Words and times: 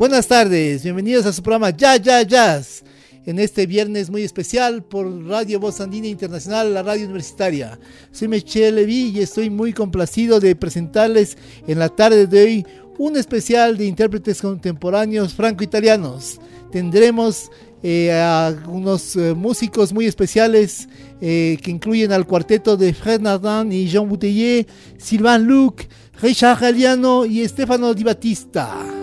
Buenas 0.00 0.26
tardes, 0.28 0.82
bienvenidos 0.82 1.26
a 1.26 1.32
su 1.34 1.42
programa 1.42 1.76
Ya 1.76 1.94
Ya 1.98 2.22
Jazz. 2.22 2.82
En 3.26 3.38
este 3.38 3.66
viernes 3.66 4.08
muy 4.08 4.22
especial 4.22 4.82
por 4.82 5.26
Radio 5.26 5.60
Voz 5.60 5.78
Andina 5.78 6.06
Internacional, 6.06 6.72
la 6.72 6.82
radio 6.82 7.04
universitaria. 7.04 7.78
Soy 8.10 8.26
Michelle 8.26 8.72
Levy 8.72 9.10
y 9.10 9.20
estoy 9.20 9.50
muy 9.50 9.74
complacido 9.74 10.40
de 10.40 10.56
presentarles 10.56 11.36
en 11.66 11.78
la 11.78 11.90
tarde 11.90 12.26
de 12.26 12.42
hoy 12.42 12.66
un 12.96 13.18
especial 13.18 13.76
de 13.76 13.84
intérpretes 13.84 14.40
contemporáneos 14.40 15.34
franco-italianos. 15.34 16.40
Tendremos 16.72 17.50
eh, 17.82 18.10
a 18.10 18.54
unos 18.68 19.16
eh, 19.16 19.34
músicos 19.34 19.92
muy 19.92 20.06
especiales 20.06 20.88
eh, 21.20 21.58
que 21.62 21.70
incluyen 21.70 22.10
al 22.12 22.26
cuarteto 22.26 22.78
de 22.78 22.94
Fred 22.94 23.20
Nardin 23.20 23.70
y 23.70 23.86
Jean 23.86 24.08
Bouteiller, 24.08 24.66
Sylvain 24.96 25.44
Luc, 25.44 25.82
Richard 26.22 26.58
Galiano 26.58 27.26
y 27.26 27.46
Stefano 27.46 27.92
Di 27.92 28.02
Battista. 28.02 28.99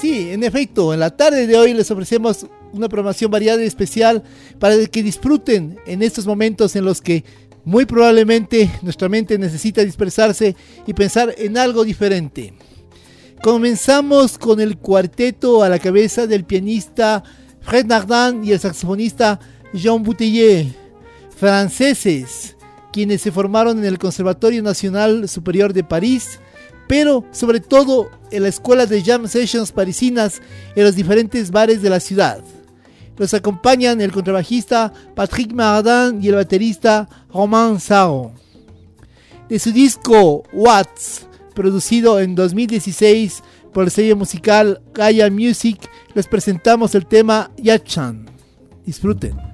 Sí, 0.00 0.30
en 0.30 0.42
efecto, 0.44 0.92
en 0.92 1.00
la 1.00 1.16
tarde 1.16 1.46
de 1.46 1.56
hoy 1.56 1.72
les 1.72 1.90
ofrecemos 1.90 2.46
una 2.72 2.88
programación 2.88 3.30
variada 3.30 3.62
y 3.62 3.66
especial 3.66 4.22
para 4.58 4.84
que 4.86 5.02
disfruten 5.02 5.78
en 5.86 6.02
estos 6.02 6.26
momentos 6.26 6.76
en 6.76 6.84
los 6.84 7.00
que 7.00 7.24
muy 7.64 7.86
probablemente 7.86 8.70
nuestra 8.82 9.08
mente 9.08 9.38
necesita 9.38 9.82
dispersarse 9.82 10.54
y 10.86 10.92
pensar 10.92 11.34
en 11.38 11.56
algo 11.56 11.84
diferente. 11.84 12.52
Comenzamos 13.42 14.38
con 14.38 14.60
el 14.60 14.78
cuarteto 14.78 15.62
a 15.62 15.68
la 15.68 15.78
cabeza 15.78 16.26
del 16.26 16.44
pianista 16.44 17.22
Fred 17.60 17.86
Nardin 17.86 18.44
y 18.44 18.52
el 18.52 18.60
saxofonista 18.60 19.40
Jean 19.72 20.02
Bouteiller, 20.02 20.83
franceses, 21.36 22.56
quienes 22.92 23.22
se 23.22 23.32
formaron 23.32 23.78
en 23.78 23.84
el 23.84 23.98
Conservatorio 23.98 24.62
Nacional 24.62 25.28
Superior 25.28 25.72
de 25.72 25.84
París 25.84 26.40
pero 26.86 27.24
sobre 27.30 27.60
todo 27.60 28.10
en 28.30 28.42
la 28.42 28.48
escuela 28.48 28.86
de 28.86 29.02
jam 29.02 29.26
sessions 29.26 29.72
parisinas 29.72 30.40
en 30.74 30.84
los 30.84 30.94
diferentes 30.94 31.50
bares 31.50 31.82
de 31.82 31.90
la 31.90 32.00
ciudad. 32.00 32.42
Los 33.16 33.32
acompañan 33.32 34.00
el 34.00 34.12
contrabajista 34.12 34.92
Patrick 35.14 35.52
Mardin 35.52 36.22
y 36.22 36.28
el 36.28 36.34
baterista 36.34 37.08
Romain 37.32 37.78
Sao. 37.78 38.32
De 39.48 39.58
su 39.58 39.72
disco 39.72 40.42
Watts, 40.52 41.26
producido 41.54 42.18
en 42.18 42.34
2016 42.34 43.42
por 43.72 43.84
el 43.84 43.90
sello 43.90 44.16
musical 44.16 44.80
Gaia 44.92 45.30
Music, 45.30 45.78
les 46.14 46.26
presentamos 46.26 46.94
el 46.94 47.06
tema 47.06 47.50
Yachan. 47.56 48.26
Disfruten. 48.84 49.53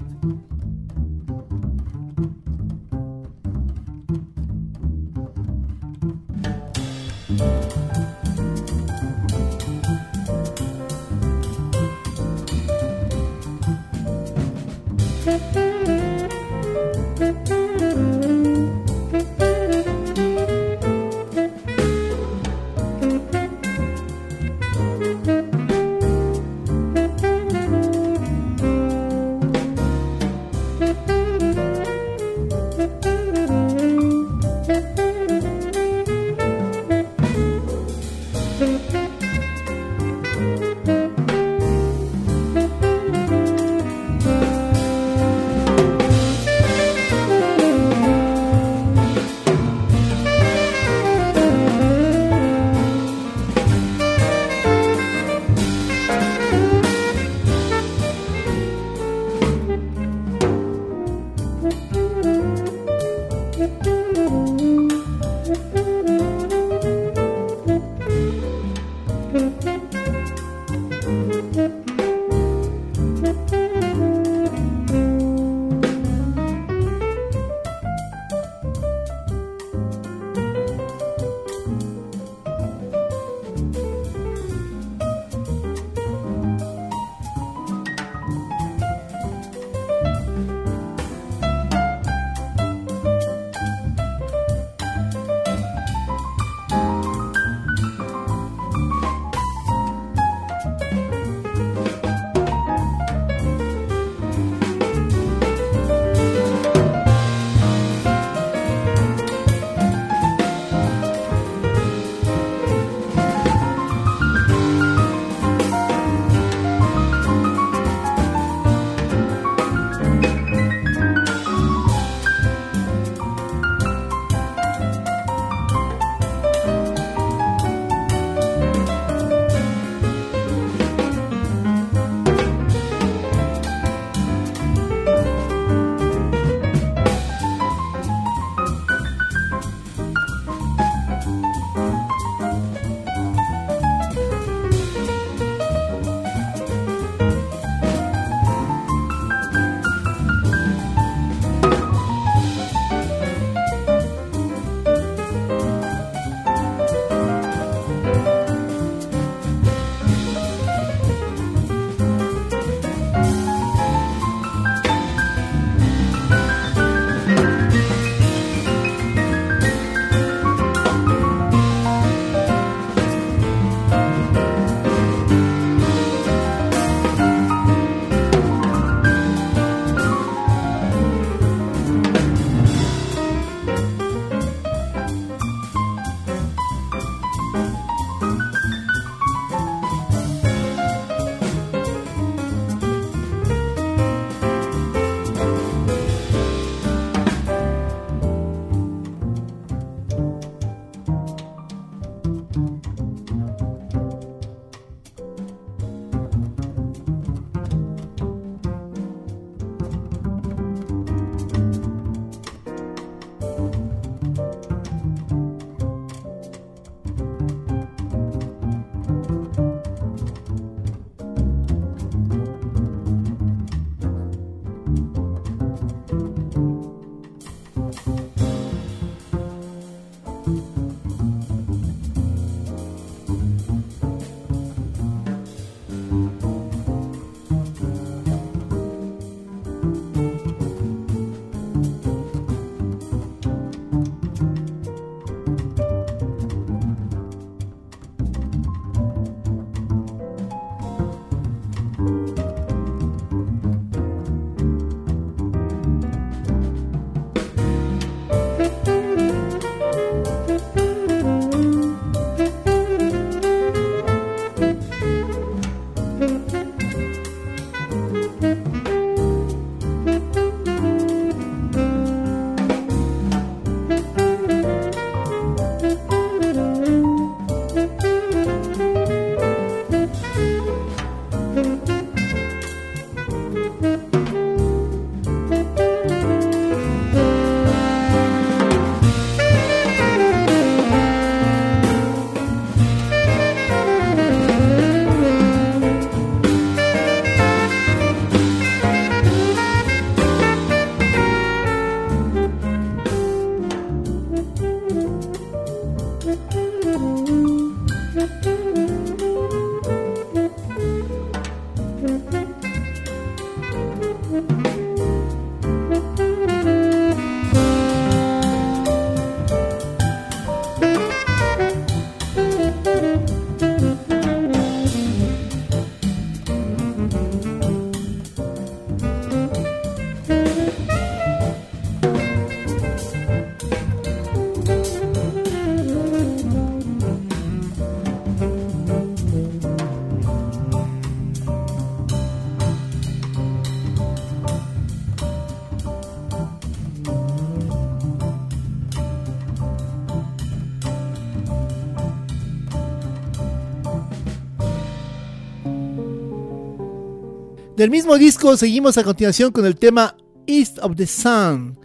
Del 357.80 357.88
mismo 357.88 358.18
disco 358.18 358.58
seguimos 358.58 358.98
a 358.98 359.04
continuación 359.04 359.52
con 359.52 359.64
el 359.64 359.74
tema 359.74 360.14
East 360.46 360.78
of 360.82 360.96
the 360.96 361.06
Sun, 361.06 361.78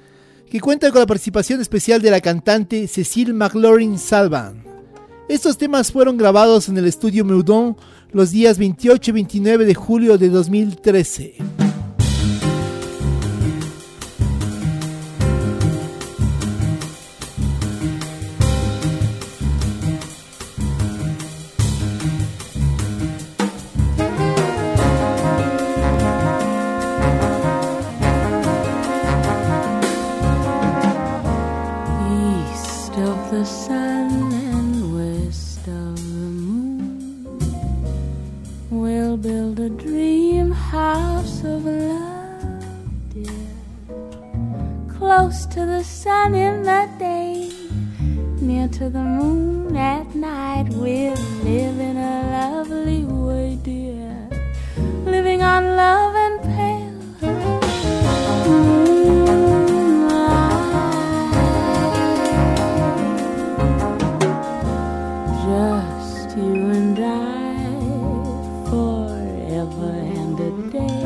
que 0.51 0.59
cuenta 0.59 0.92
con 0.92 1.00
la 1.00 1.07
participación 1.07 1.62
especial 1.62 2.01
de 2.01 2.12
la 2.12 2.19
cantante 2.19 2.86
Cecil 2.89 3.33
McLaurin 3.33 3.97
Salvan. 3.97 4.62
Estos 5.30 5.57
temas 5.57 5.94
fueron 5.94 6.18
grabados 6.18 6.68
en 6.68 6.77
el 6.77 6.86
estudio 6.86 7.24
Meudon 7.24 7.77
los 8.12 8.31
días 8.31 8.57
28 8.57 9.12
y 9.12 9.13
29 9.13 9.63
de 9.63 9.74
julio 9.74 10.18
de 10.18 10.27
2013. 10.27 11.36
close 45.25 45.47
to 45.47 45.65
the 45.65 45.83
sun 45.83 46.35
in 46.35 46.61
the 46.61 46.87
day, 46.99 47.49
near 48.41 48.67
to 48.67 48.91
the 48.91 49.01
moon 49.01 49.75
at 49.75 50.13
night. 50.13 50.67
We're 50.69 51.15
living 51.44 51.97
a 51.97 52.15
lovely 52.37 53.05
way, 53.05 53.57
dear, 53.63 54.29
living 55.03 55.41
on 55.41 55.63
love 55.75 56.13
and 56.25 56.37
pale. 56.53 57.01
Just 65.47 66.37
you 66.37 66.53
and 66.79 66.99
I, 66.99 67.65
forever 68.69 69.91
and 70.19 70.39
a 70.39 70.51
day. 70.69 71.03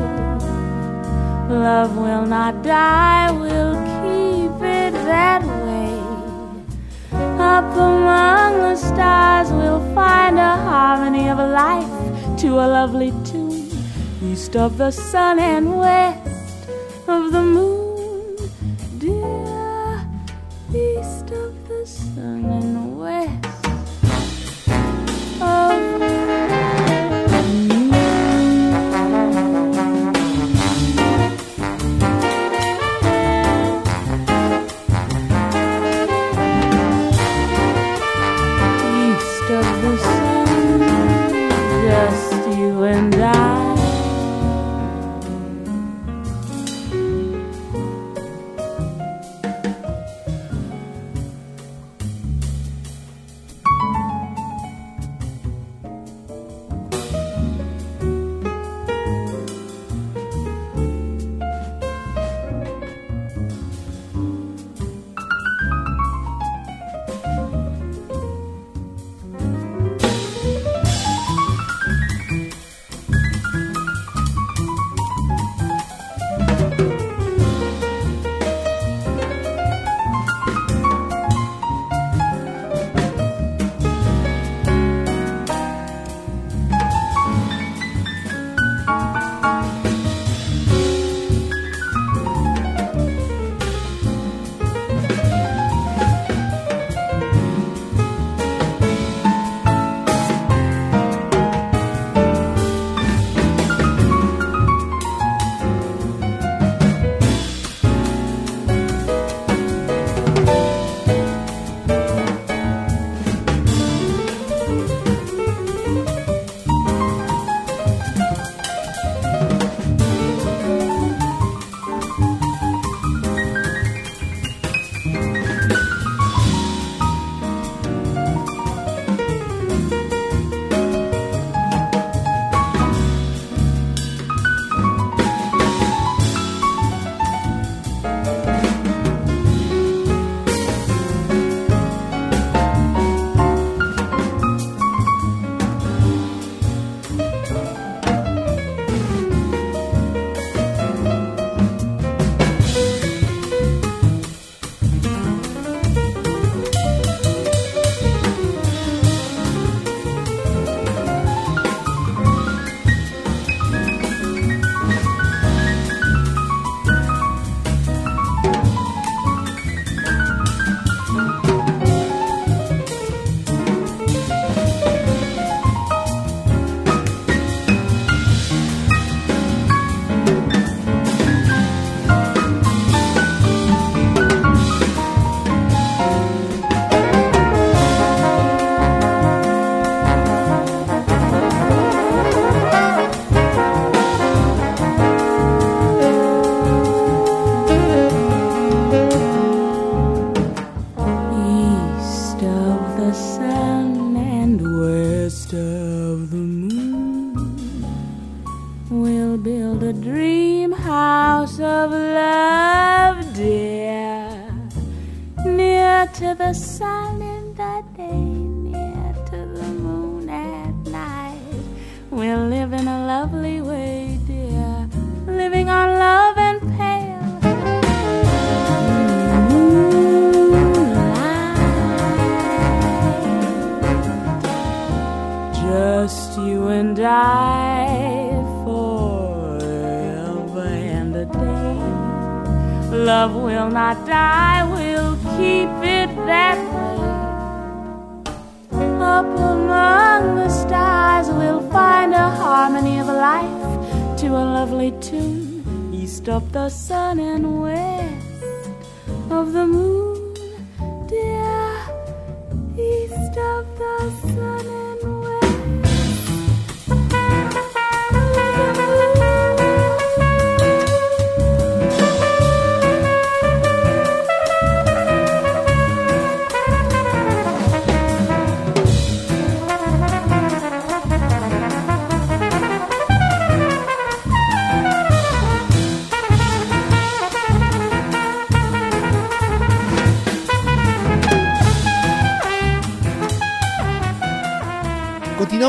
Love 1.55 1.95
will 1.95 2.25
not 2.25 2.61
die, 2.63 3.31
will. 3.31 3.88
up 7.57 7.71
among 7.75 8.51
the 8.67 8.75
stars, 8.75 9.51
we'll 9.51 9.83
find 9.95 10.37
a 10.37 10.55
harmony 10.69 11.29
of 11.29 11.39
life 11.39 11.93
to 12.41 12.49
a 12.65 12.67
lovely 12.77 13.11
tune, 13.29 13.67
east 14.23 14.55
of 14.55 14.77
the 14.77 14.91
sun 14.91 15.39
and 15.39 15.65
west 15.79 16.69
of 17.07 17.31
the 17.31 17.41
moon. 17.41 17.68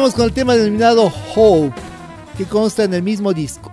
Con 0.00 0.24
el 0.24 0.32
tema 0.32 0.56
denominado 0.56 1.12
Hope, 1.36 1.74
que 2.38 2.46
consta 2.46 2.84
en 2.84 2.94
el 2.94 3.02
mismo 3.02 3.34
disco. 3.34 3.69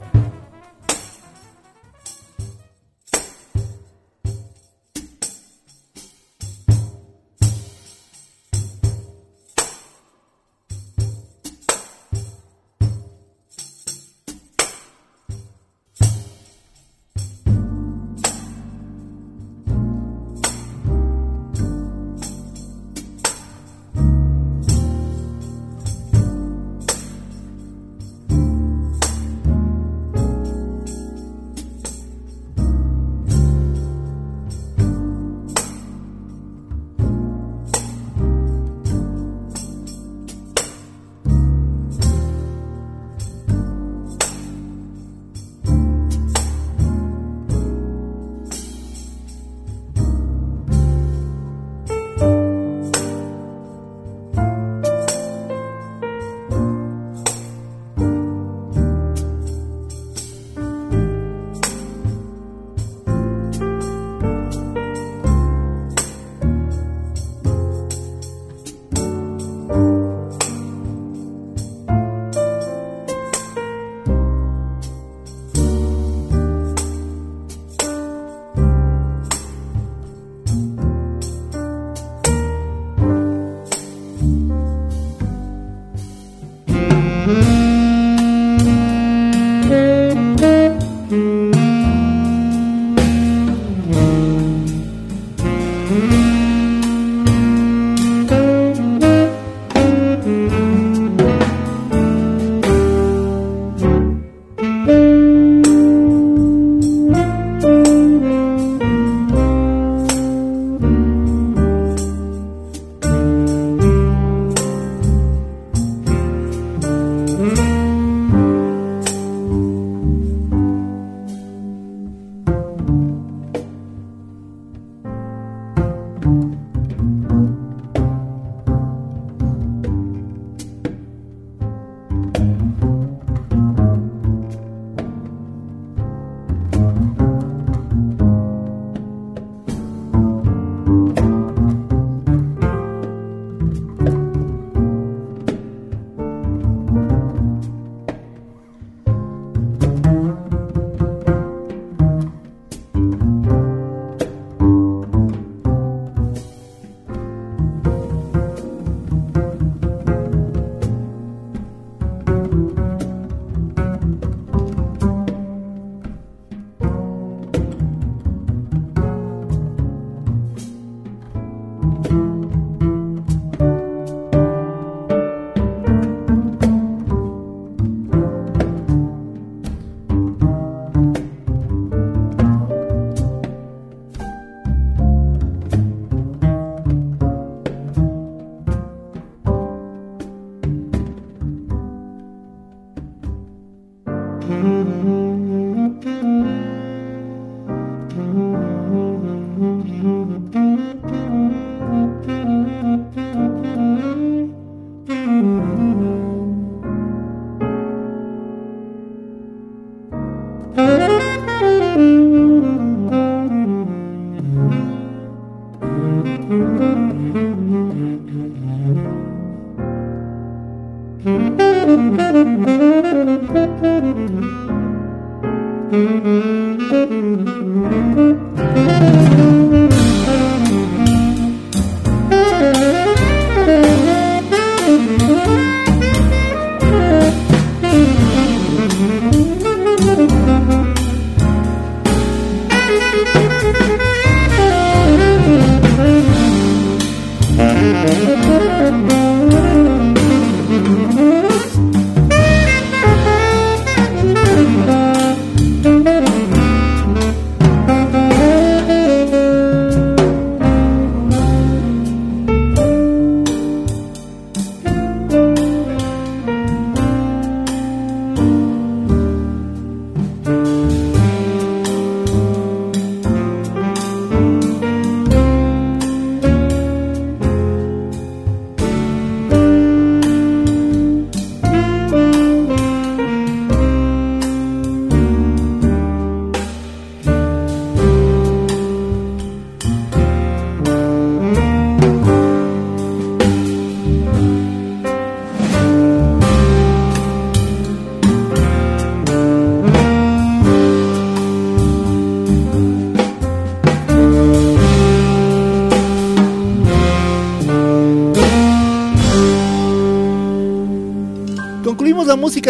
Música 194.48 195.26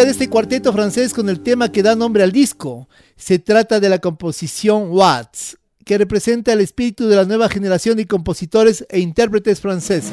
de 0.04 0.12
este 0.12 0.28
cuarteto 0.28 0.72
francés 0.72 1.12
con 1.12 1.28
el 1.28 1.40
tema 1.40 1.72
que 1.72 1.82
da 1.82 1.96
nombre 1.96 2.22
al 2.22 2.30
disco. 2.30 2.88
Se 3.16 3.38
trata 3.38 3.80
de 3.80 3.88
la 3.88 3.98
composición 3.98 4.90
Watts, 4.90 5.58
que 5.84 5.98
representa 5.98 6.52
el 6.52 6.60
espíritu 6.60 7.08
de 7.08 7.16
la 7.16 7.24
nueva 7.24 7.48
generación 7.48 7.96
de 7.96 8.06
compositores 8.06 8.86
e 8.90 9.00
intérpretes 9.00 9.60
franceses. 9.60 10.12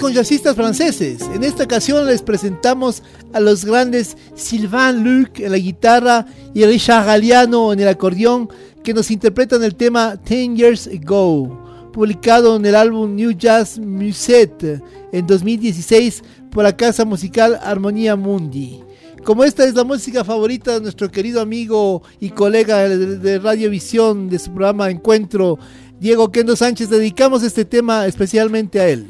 Con 0.00 0.14
jazzistas 0.14 0.56
franceses. 0.56 1.20
En 1.34 1.44
esta 1.44 1.64
ocasión 1.64 2.06
les 2.06 2.22
presentamos 2.22 3.02
a 3.34 3.40
los 3.40 3.66
grandes 3.66 4.16
Sylvain 4.34 5.04
Luc 5.04 5.40
en 5.40 5.52
la 5.52 5.58
guitarra 5.58 6.26
y 6.54 6.64
Richard 6.64 7.04
Galliano 7.04 7.70
en 7.74 7.80
el 7.80 7.88
acordeón 7.88 8.48
que 8.82 8.94
nos 8.94 9.10
interpretan 9.10 9.62
el 9.62 9.74
tema 9.74 10.16
Ten 10.16 10.56
Years 10.56 10.86
Ago, 10.86 11.90
publicado 11.92 12.56
en 12.56 12.64
el 12.64 12.76
álbum 12.76 13.14
New 13.14 13.32
Jazz 13.32 13.78
Musette 13.78 14.82
en 15.12 15.26
2016 15.26 16.22
por 16.50 16.64
la 16.64 16.74
casa 16.74 17.04
musical 17.04 17.60
Armonía 17.62 18.16
Mundi. 18.16 18.80
Como 19.22 19.44
esta 19.44 19.64
es 19.64 19.74
la 19.74 19.84
música 19.84 20.24
favorita 20.24 20.74
de 20.74 20.80
nuestro 20.80 21.10
querido 21.10 21.42
amigo 21.42 22.02
y 22.20 22.30
colega 22.30 22.88
de, 22.88 23.38
Radiovisión 23.38 24.30
de 24.30 24.38
su 24.38 24.50
programa 24.50 24.90
Encuentro, 24.90 25.58
Diego 26.00 26.32
Kendo 26.32 26.56
Sánchez, 26.56 26.88
dedicamos 26.88 27.42
este 27.42 27.66
tema 27.66 28.06
especialmente 28.06 28.80
a 28.80 28.88
él. 28.88 29.06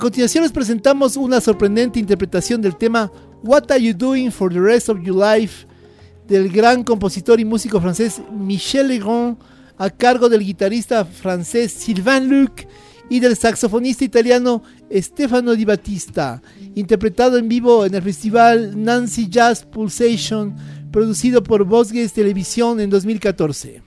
Continuación 0.00 0.42
les 0.42 0.52
presentamos 0.52 1.16
una 1.16 1.42
sorprendente 1.42 2.00
interpretación 2.00 2.62
del 2.62 2.74
tema 2.74 3.12
What 3.44 3.70
Are 3.70 3.80
You 3.80 3.94
Doing 3.94 4.30
for 4.30 4.50
the 4.50 4.58
Rest 4.58 4.88
of 4.88 4.98
Your 5.02 5.16
Life 5.16 5.66
del 6.26 6.48
gran 6.48 6.82
compositor 6.82 7.38
y 7.38 7.44
músico 7.44 7.80
francés 7.82 8.20
Michel 8.32 8.88
Legrand 8.88 9.36
a 9.76 9.90
cargo 9.90 10.30
del 10.30 10.42
guitarrista 10.42 11.04
francés 11.04 11.72
Sylvain 11.72 12.28
Luc 12.28 12.62
y 13.10 13.20
del 13.20 13.36
saxofonista 13.36 14.02
italiano 14.02 14.62
Stefano 14.90 15.54
Di 15.54 15.66
Battista, 15.66 16.40
interpretado 16.74 17.36
en 17.36 17.48
vivo 17.48 17.84
en 17.84 17.94
el 17.94 18.02
festival 18.02 18.82
Nancy 18.82 19.28
Jazz 19.28 19.64
Pulsation, 19.64 20.56
producido 20.90 21.42
por 21.42 21.64
Vosges 21.64 22.14
Televisión 22.14 22.80
en 22.80 22.88
2014. 22.88 23.82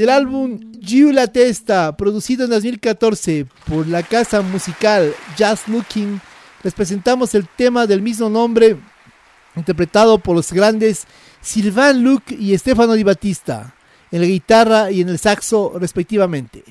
Del 0.00 0.08
álbum 0.08 0.58
Giu 0.80 1.12
La 1.12 1.26
Testa, 1.26 1.94
producido 1.94 2.44
en 2.44 2.50
2014 2.52 3.46
por 3.68 3.86
la 3.86 4.02
casa 4.02 4.40
musical 4.40 5.14
Just 5.38 5.68
Looking, 5.68 6.18
les 6.62 6.72
presentamos 6.72 7.34
el 7.34 7.46
tema 7.46 7.86
del 7.86 8.00
mismo 8.00 8.30
nombre, 8.30 8.78
interpretado 9.54 10.18
por 10.18 10.34
los 10.34 10.54
grandes 10.54 11.06
Sylvain 11.42 12.02
Luc 12.02 12.30
y 12.30 12.56
Stefano 12.56 12.94
Di 12.94 13.02
Battista, 13.02 13.74
en 14.10 14.22
la 14.22 14.26
guitarra 14.26 14.90
y 14.90 15.02
en 15.02 15.10
el 15.10 15.18
saxo 15.18 15.74
respectivamente. 15.78 16.64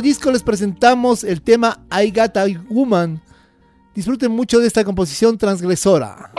Disco 0.00 0.30
les 0.30 0.42
presentamos 0.42 1.24
el 1.24 1.42
tema 1.42 1.84
I 1.90 2.10
Got 2.10 2.36
a 2.36 2.46
Woman. 2.68 3.20
Disfruten 3.94 4.30
mucho 4.30 4.58
de 4.58 4.66
esta 4.66 4.84
composición 4.84 5.36
transgresora. 5.36 6.32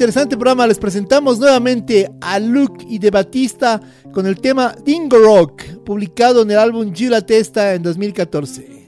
Interesante 0.00 0.34
programa 0.34 0.66
les 0.66 0.78
presentamos 0.78 1.38
nuevamente 1.38 2.10
a 2.22 2.38
Luke 2.38 2.86
y 2.88 2.98
de 2.98 3.10
Batista 3.10 3.78
con 4.14 4.26
el 4.26 4.40
tema 4.40 4.74
Dingo 4.82 5.18
Rock, 5.18 5.62
publicado 5.84 6.40
en 6.40 6.50
el 6.52 6.58
álbum 6.58 6.90
Gila 6.94 7.20
Testa 7.20 7.74
en 7.74 7.82
2014. 7.82 8.79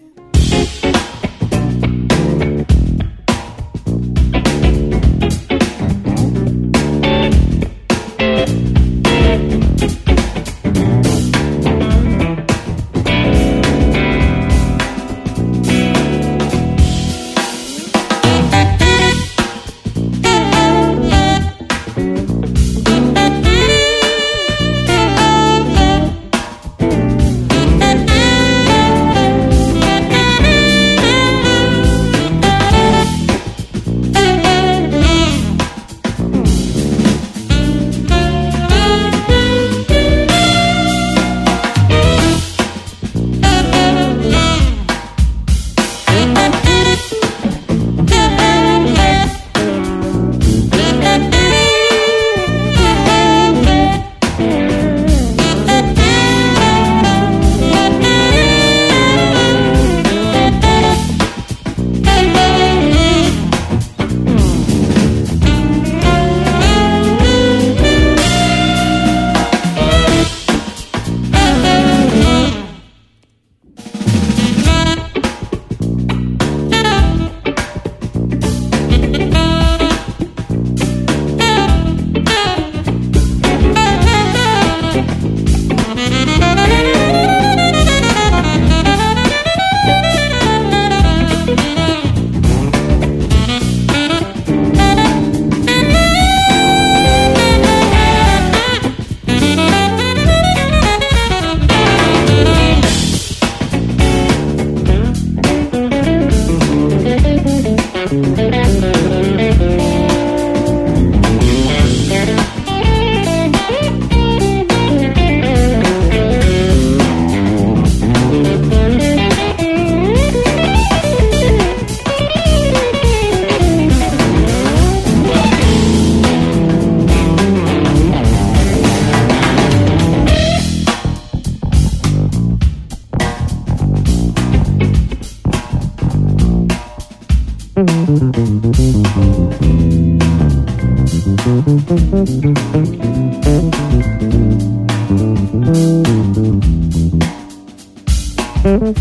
Thank 148.62 148.96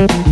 you. 0.00 0.29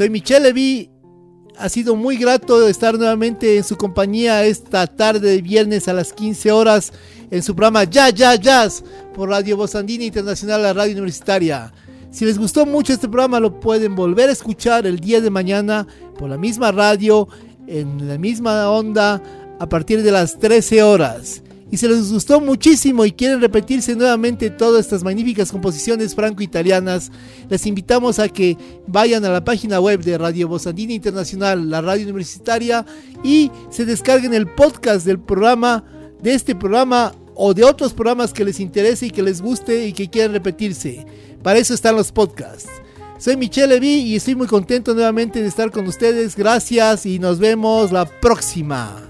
Soy 0.00 0.08
Michelle 0.08 0.44
Levy. 0.44 0.88
Ha 1.58 1.68
sido 1.68 1.94
muy 1.94 2.16
grato 2.16 2.66
estar 2.66 2.96
nuevamente 2.96 3.58
en 3.58 3.64
su 3.64 3.76
compañía 3.76 4.46
esta 4.46 4.86
tarde 4.86 5.28
de 5.28 5.42
viernes 5.42 5.88
a 5.88 5.92
las 5.92 6.14
15 6.14 6.50
horas 6.52 6.90
en 7.30 7.42
su 7.42 7.54
programa 7.54 7.84
Ya 7.84 8.08
Ya 8.08 8.34
Jazz 8.34 8.82
por 9.14 9.28
Radio 9.28 9.58
Voz 9.58 9.74
Internacional, 9.74 10.62
la 10.62 10.72
radio 10.72 10.94
universitaria. 10.94 11.70
Si 12.10 12.24
les 12.24 12.38
gustó 12.38 12.64
mucho 12.64 12.94
este 12.94 13.10
programa, 13.10 13.40
lo 13.40 13.60
pueden 13.60 13.94
volver 13.94 14.30
a 14.30 14.32
escuchar 14.32 14.86
el 14.86 15.00
día 15.00 15.20
de 15.20 15.28
mañana 15.28 15.86
por 16.18 16.30
la 16.30 16.38
misma 16.38 16.72
radio, 16.72 17.28
en 17.66 18.08
la 18.08 18.16
misma 18.16 18.70
onda, 18.70 19.22
a 19.58 19.68
partir 19.68 20.02
de 20.02 20.12
las 20.12 20.38
13 20.38 20.82
horas. 20.82 21.42
Y 21.70 21.76
si 21.76 21.86
les 21.86 22.12
gustó 22.12 22.40
muchísimo 22.40 23.04
y 23.04 23.12
quieren 23.12 23.40
repetirse 23.40 23.94
nuevamente 23.94 24.50
todas 24.50 24.80
estas 24.84 25.04
magníficas 25.04 25.52
composiciones 25.52 26.14
franco-italianas, 26.14 27.12
les 27.48 27.64
invitamos 27.66 28.18
a 28.18 28.28
que 28.28 28.56
vayan 28.88 29.24
a 29.24 29.30
la 29.30 29.44
página 29.44 29.80
web 29.80 30.02
de 30.02 30.18
Radio 30.18 30.48
Bosandina 30.48 30.92
Internacional, 30.92 31.70
la 31.70 31.80
radio 31.80 32.04
universitaria, 32.04 32.84
y 33.22 33.52
se 33.70 33.84
descarguen 33.84 34.34
el 34.34 34.48
podcast 34.48 35.06
del 35.06 35.20
programa, 35.20 35.84
de 36.20 36.34
este 36.34 36.56
programa 36.56 37.14
o 37.36 37.54
de 37.54 37.64
otros 37.64 37.92
programas 37.92 38.32
que 38.32 38.44
les 38.44 38.58
interese 38.58 39.06
y 39.06 39.10
que 39.10 39.22
les 39.22 39.40
guste 39.40 39.86
y 39.86 39.92
que 39.92 40.10
quieran 40.10 40.32
repetirse. 40.32 41.06
Para 41.42 41.58
eso 41.58 41.72
están 41.72 41.94
los 41.94 42.10
podcasts. 42.10 42.68
Soy 43.18 43.36
Michelle 43.36 43.68
Levy 43.68 44.00
y 44.00 44.16
estoy 44.16 44.34
muy 44.34 44.46
contento 44.46 44.94
nuevamente 44.94 45.40
de 45.40 45.48
estar 45.48 45.70
con 45.70 45.86
ustedes. 45.86 46.36
Gracias 46.36 47.06
y 47.06 47.18
nos 47.18 47.38
vemos 47.38 47.92
la 47.92 48.06
próxima. 48.06 49.09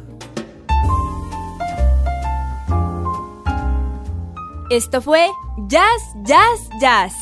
Esto 4.71 5.03
fue 5.03 5.29
Jazz, 5.67 6.15
Jazz, 6.23 6.69
Jazz. 6.81 7.13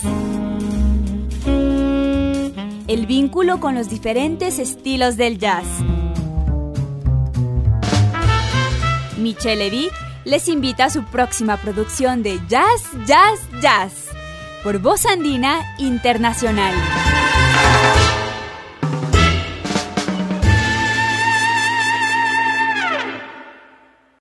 El 2.87 3.07
vínculo 3.07 3.59
con 3.59 3.75
los 3.75 3.89
diferentes 3.89 4.59
estilos 4.59 5.17
del 5.17 5.39
jazz. 5.39 5.65
Michelle 9.17 9.57
Levy 9.57 9.89
les 10.27 10.47
invita 10.49 10.85
a 10.85 10.91
su 10.91 11.05
próxima 11.05 11.57
producción 11.57 12.23
de 12.23 12.39
Jazz, 12.49 12.83
Jazz, 13.07 13.41
Jazz 13.63 13.95
por 14.63 14.79
Voz 14.81 15.07
Andina 15.07 15.63
Internacional. 15.79 16.75